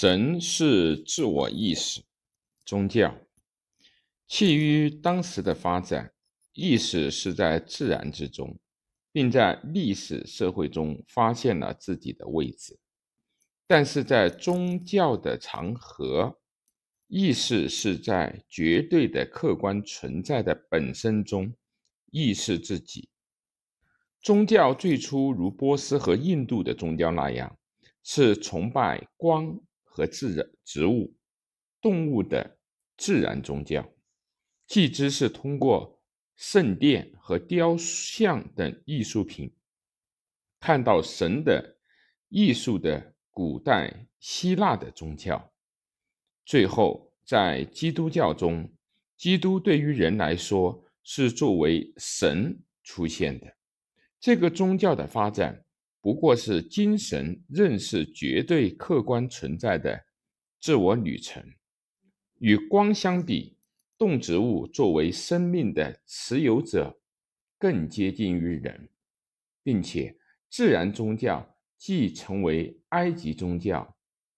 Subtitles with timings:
[0.00, 2.02] 神是自我意识，
[2.64, 3.14] 宗教
[4.26, 6.14] 基于当时的发展，
[6.54, 8.58] 意识是在自然之中，
[9.12, 12.78] 并在历史社会中发现了自己的位置。
[13.66, 16.40] 但是在宗教的长河，
[17.06, 21.52] 意识是在绝对的客观存在的本身中
[22.10, 23.10] 意识自己。
[24.22, 27.58] 宗教最初如波斯和印度的宗教那样，
[28.02, 29.60] 是崇拜光。
[29.92, 31.16] 和自然、植物、
[31.80, 32.58] 动物的
[32.96, 33.92] 自然宗教，
[34.68, 36.00] 祭知是通过
[36.36, 39.52] 圣殿和雕像等艺术品
[40.60, 41.76] 看到神的
[42.28, 45.52] 艺术的古代希腊的宗教。
[46.46, 48.72] 最后，在基督教中，
[49.16, 53.56] 基督对于人来说是作为神出现的。
[54.20, 55.64] 这个宗教的发展。
[56.00, 60.06] 不过是精神认识绝对客观存在的
[60.60, 61.44] 自我旅程。
[62.38, 63.58] 与光相比，
[63.98, 67.00] 动植物作为生命的持有者
[67.58, 68.88] 更接近于人，
[69.62, 70.16] 并且
[70.48, 73.96] 自然宗教既成为埃及宗教，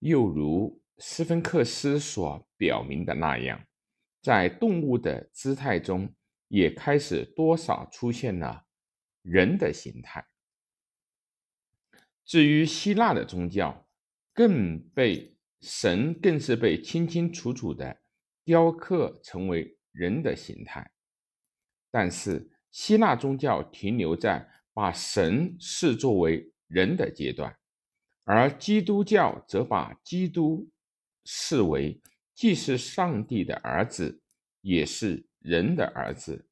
[0.00, 3.64] 又如斯芬克斯所表明的那样，
[4.20, 6.12] 在动物的姿态中
[6.48, 8.64] 也开始多少出现了
[9.22, 10.26] 人的形态。
[12.24, 13.86] 至于希腊的宗教，
[14.32, 18.00] 更被神更是被清清楚楚的
[18.44, 20.90] 雕刻成为人的形态。
[21.90, 27.56] 但是希腊宗教停留在把神视作为人的阶段，
[28.24, 30.68] 而基督教则把基督
[31.24, 32.00] 视为
[32.34, 34.22] 既是上帝的儿子，
[34.62, 36.48] 也是人的儿子。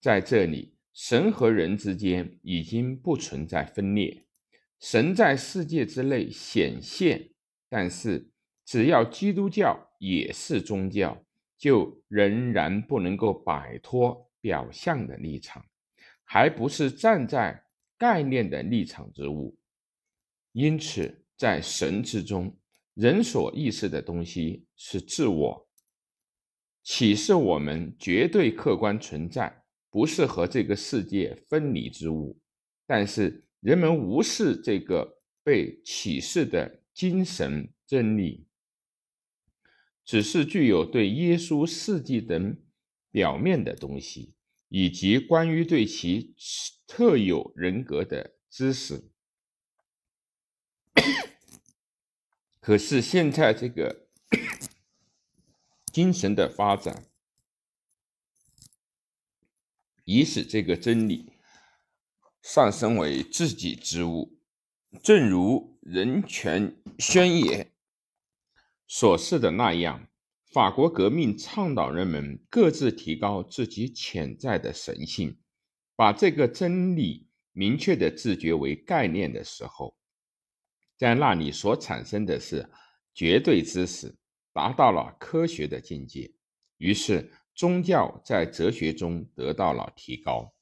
[0.00, 4.25] 在这里，神和人之间已经不存在分裂。
[4.78, 7.30] 神在世界之内显现，
[7.68, 8.28] 但是
[8.64, 11.24] 只要基督教也是宗教，
[11.56, 15.64] 就仍然不能够摆脱表象的立场，
[16.24, 17.64] 还不是站在
[17.96, 19.56] 概念的立场之物。
[20.52, 22.54] 因此，在神之中，
[22.92, 25.66] 人所意识的东西是自我，
[26.82, 32.38] 启示我们绝对客观存在，不是和这个世界分离之物，
[32.86, 33.42] 但是。
[33.60, 38.46] 人们无视这个被启示的精神真理，
[40.04, 42.56] 只是具有对耶稣事迹等
[43.10, 44.34] 表面的东西，
[44.68, 46.34] 以及关于对其
[46.86, 49.10] 特有人格的知识。
[52.60, 54.08] 可是现在这个
[55.92, 57.06] 精神的发展，
[60.04, 61.35] 已使这个真理。
[62.48, 64.38] 上升为自己之物，
[65.02, 67.72] 正如人权宣言
[68.86, 70.06] 所示的那样，
[70.52, 75.40] 法国革命倡导人们各自提高自己潜在的神性，
[75.96, 79.96] 把这个真理明确的自觉为概念的时候，
[80.96, 82.70] 在那里所产生的是
[83.12, 84.16] 绝对知识，
[84.52, 86.32] 达到了科学的境界，
[86.78, 90.52] 于是宗教在哲学中得到了提高。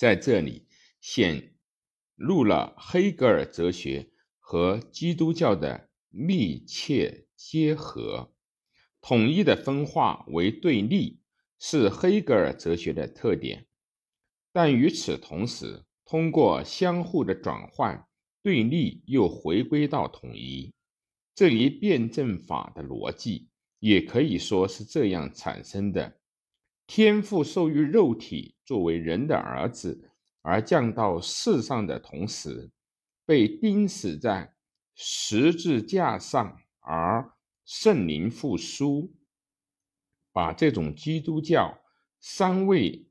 [0.00, 0.66] 在这里
[1.02, 1.52] 显
[2.16, 8.32] 露了黑格尔哲学和基督教的密切结合。
[9.02, 11.20] 统一的分化为对立
[11.58, 13.66] 是黑格尔哲学的特点，
[14.52, 18.08] 但与此同时，通过相互的转换，
[18.42, 20.72] 对立又回归到统一。
[21.34, 23.50] 这一辩证法的逻辑
[23.80, 26.19] 也可以说是这样产生的。
[26.92, 30.10] 天父授予肉体作为人的儿子
[30.42, 32.72] 而降到世上的同时，
[33.24, 34.56] 被钉死在
[34.96, 37.32] 十字架上，而
[37.64, 39.14] 圣灵复苏，
[40.32, 41.80] 把这种基督教
[42.18, 43.06] 三位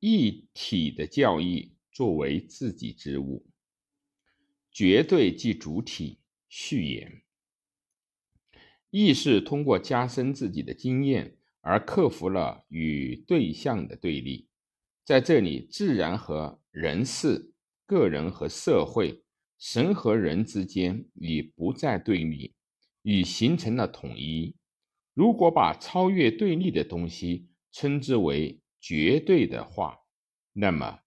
[0.00, 3.46] 一体的教义作为自己之物，
[4.72, 6.18] 绝对即主体。
[6.48, 7.22] 序言：
[8.90, 11.36] 意识通过加深自己的经验。
[11.60, 14.48] 而克服了与对象的对立，
[15.04, 17.52] 在这里，自然和人事、
[17.86, 19.22] 个人和社会、
[19.58, 22.54] 神和人之间已不再对立，
[23.02, 24.56] 已形成了统一。
[25.12, 29.98] 如果把超越对立的东西称之为绝对的话，
[30.52, 31.00] 那么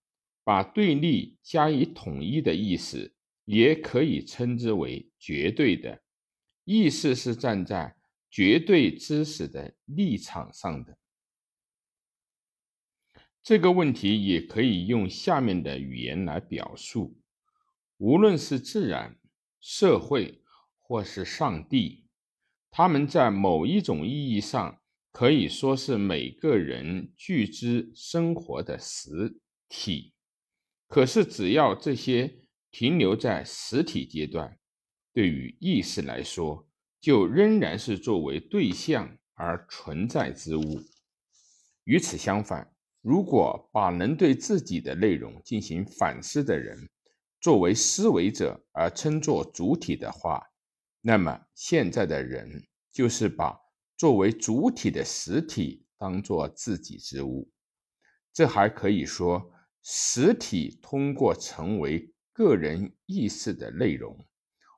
[0.44, 3.16] 把对立加以统一的意思
[3.46, 6.04] 也可以称之为绝对的
[6.66, 7.96] 意思，是站在。
[8.34, 10.98] 绝对知识的立场上的
[13.44, 17.16] 这个问题，也可以用下面的语言来表述：
[17.98, 19.20] 无论是自然、
[19.62, 20.42] 社会
[20.80, 22.08] 或是上帝，
[22.72, 24.82] 他们在某一种意义上
[25.12, 29.40] 可以说是每个人具知生活的实
[29.70, 30.16] 体。
[30.88, 34.58] 可是，只要这些停留在实体阶段，
[35.14, 36.68] 对于意识来说，
[37.04, 40.82] 就仍然是作为对象而存在之物。
[41.84, 46.90] 与此相反，如果把能对自己的内容进行反思的人
[47.42, 50.42] 作为思维者而称作主体的话，
[51.02, 52.64] 那么现在的人
[52.94, 53.60] 就是把
[53.98, 57.52] 作为主体的实体当作自己之物。
[58.32, 59.52] 这还可以说，
[59.82, 64.26] 实体通过成为个人意识的内容，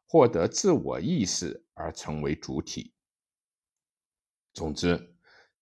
[0.07, 2.94] 获得自我意识而成为主体。
[4.54, 5.12] 总之。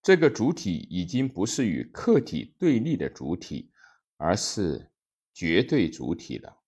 [0.06, 3.72] 这个主体已经不是与客体对立的主体，
[4.18, 4.90] 而是
[5.32, 6.60] 绝对主体了。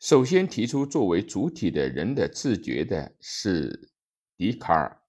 [0.00, 3.92] 首先提出作为主体的人的自觉的是
[4.36, 5.00] 笛卡尔。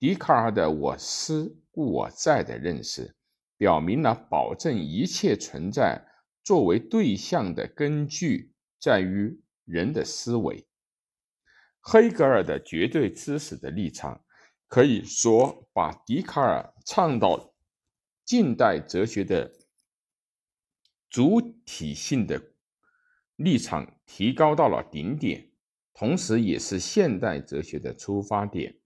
[0.00, 3.14] 笛卡尔的“我思故我在”的认识，
[3.56, 6.04] 表明了保证一切存在
[6.42, 10.66] 作为对象的根据在于人的思维。
[11.80, 14.24] 黑格尔的绝对知识的立场。
[14.70, 17.54] 可以说，把笛卡尔倡导
[18.22, 19.50] 近代哲学的
[21.08, 22.52] 主体性的
[23.36, 25.50] 立场提高到了顶点，
[25.94, 28.78] 同时也是现代哲学的出发点。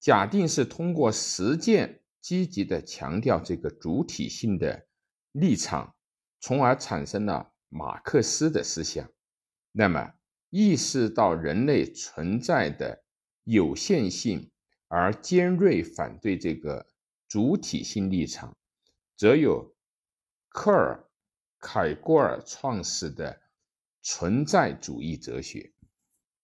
[0.00, 4.88] 假定是通过实践积极的强调这个主体性的
[5.30, 5.94] 立场，
[6.40, 9.08] 从而产生了马克思的思想。
[9.78, 10.14] 那么，
[10.48, 13.04] 意识到人类存在的
[13.44, 14.50] 有限性。
[14.88, 16.86] 而尖锐反对这个
[17.26, 18.56] 主体性立场，
[19.16, 19.74] 则有
[20.48, 21.04] 克尔
[21.58, 23.42] 凯郭尔创始的
[24.00, 25.72] 存在主义哲学。